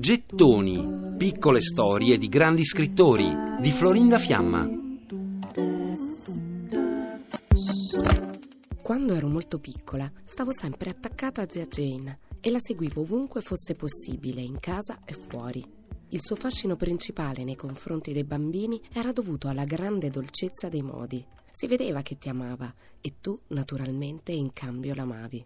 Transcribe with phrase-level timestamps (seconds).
[0.00, 4.66] Gettoni, piccole storie di grandi scrittori di Florinda Fiamma.
[8.80, 13.74] Quando ero molto piccola, stavo sempre attaccata a zia Jane e la seguivo ovunque fosse
[13.74, 15.62] possibile, in casa e fuori.
[16.08, 21.22] Il suo fascino principale nei confronti dei bambini era dovuto alla grande dolcezza dei modi.
[21.52, 25.44] Si vedeva che ti amava e tu, naturalmente, in cambio l'amavi.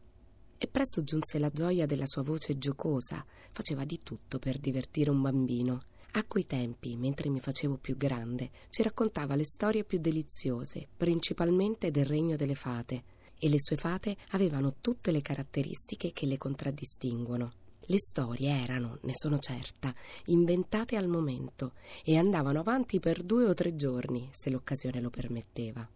[0.61, 3.24] E presto giunse la gioia della sua voce giocosa.
[3.52, 5.80] Faceva di tutto per divertire un bambino.
[6.12, 11.92] A quei tempi, mentre mi facevo più grande, ci raccontava le storie più deliziose, principalmente
[11.92, 13.05] del regno delle fate,
[13.38, 17.52] e le sue fate avevano tutte le caratteristiche che le contraddistinguono.
[17.83, 19.95] Le storie erano, ne sono certa,
[20.27, 25.88] inventate al momento e andavano avanti per due o tre giorni, se l'occasione lo permetteva.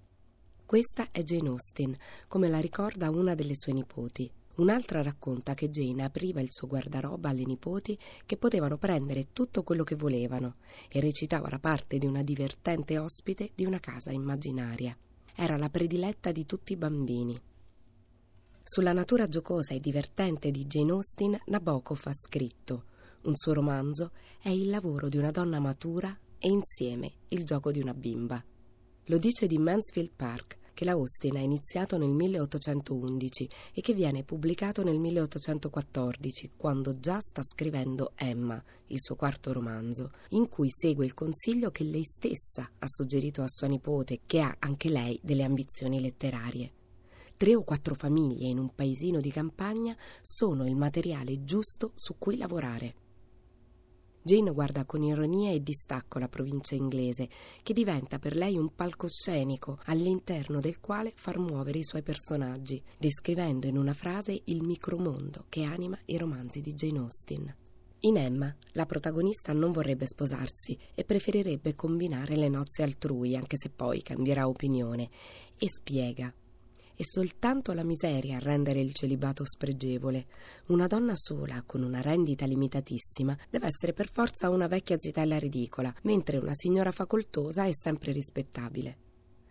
[0.65, 1.95] Questa è Jane Austen,
[2.29, 4.31] come la ricorda una delle sue nipoti.
[4.57, 9.83] Un'altra racconta che Jane apriva il suo guardaroba alle nipoti che potevano prendere tutto quello
[9.83, 10.57] che volevano
[10.91, 14.95] e recitava la parte di una divertente ospite di una casa immaginaria.
[15.35, 17.41] Era la prediletta di tutti i bambini.
[18.63, 22.85] Sulla natura giocosa e divertente di Jane Austen, Nabokov ha scritto:
[23.23, 27.81] Un suo romanzo è il lavoro di una donna matura e insieme il gioco di
[27.81, 28.43] una bimba.
[29.07, 34.25] Lo dice di Mansfield Park, che la Austin ha iniziato nel 1811 e che viene
[34.25, 41.05] pubblicato nel 1814, quando già sta scrivendo Emma, il suo quarto romanzo, in cui segue
[41.05, 45.45] il consiglio che lei stessa ha suggerito a sua nipote, che ha anche lei delle
[45.45, 46.73] ambizioni letterarie.
[47.37, 52.37] Tre o quattro famiglie in un paesino di campagna sono il materiale giusto su cui
[52.37, 52.95] lavorare.
[54.25, 57.29] Jane guarda con ironia e distacco la provincia inglese,
[57.63, 63.67] che diventa per lei un palcoscenico all'interno del quale far muovere i suoi personaggi, descrivendo
[63.67, 67.57] in una frase il micromondo che anima i romanzi di Jane Austen.
[68.05, 73.71] In Emma, la protagonista non vorrebbe sposarsi e preferirebbe combinare le nozze altrui, anche se
[73.71, 75.09] poi cambierà opinione,
[75.57, 76.33] e spiega
[77.03, 80.27] è soltanto la miseria a rendere il celibato spregevole.
[80.67, 85.93] Una donna sola, con una rendita limitatissima, deve essere per forza una vecchia zitella ridicola,
[86.03, 88.99] mentre una signora facoltosa è sempre rispettabile.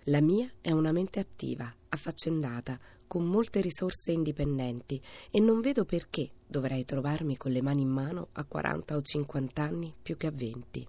[0.05, 6.29] La mia è una mente attiva, affaccendata, con molte risorse indipendenti e non vedo perché
[6.47, 10.31] dovrei trovarmi con le mani in mano a 40 o 50 anni più che a
[10.31, 10.87] 20.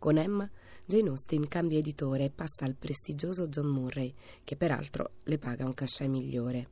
[0.00, 0.50] Con Emma,
[0.86, 5.74] Jane Austen cambia editore e passa al prestigioso John Murray, che peraltro le paga un
[5.74, 6.68] cachet migliore.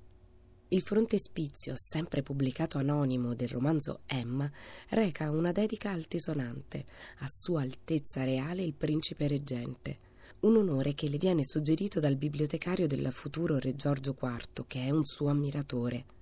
[0.69, 4.51] Il frontespizio, sempre pubblicato anonimo, del romanzo Emma,
[4.89, 6.87] reca una dedica altisonante
[7.19, 9.99] a Sua Altezza Reale il Principe Reggente,
[10.41, 14.91] un onore che le viene suggerito dal bibliotecario del futuro Re Giorgio IV, che è
[14.91, 16.17] un suo ammiratore.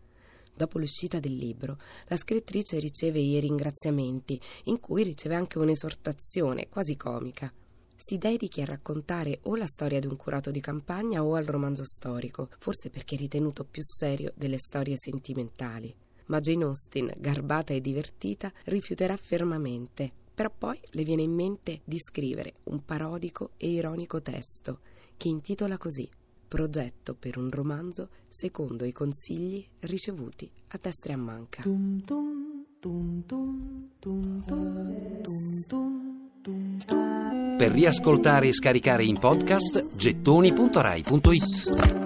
[0.57, 6.97] Dopo l'uscita del libro, la scrittrice riceve i ringraziamenti, in cui riceve anche un'esortazione quasi
[6.97, 7.53] comica.
[7.95, 11.85] Si dedichi a raccontare o la storia di un curato di campagna o al romanzo
[11.85, 15.95] storico, forse perché ritenuto più serio delle storie sentimentali.
[16.29, 20.11] Ma Jane Austen, garbata e divertita, rifiuterà fermamente.
[20.35, 24.81] Però poi le viene in mente di scrivere un parodico e ironico testo
[25.19, 26.09] che intitola così
[26.47, 31.63] progetto per un romanzo secondo i consigli ricevuti a destra e a manca.
[37.57, 42.06] Per riascoltare e scaricare in podcast gettoni.rai.it